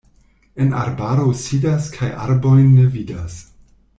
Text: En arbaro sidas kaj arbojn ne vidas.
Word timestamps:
En 0.63 0.71
arbaro 0.83 1.25
sidas 1.41 1.91
kaj 1.99 2.09
arbojn 2.25 2.67
ne 2.81 2.89
vidas. 2.97 3.39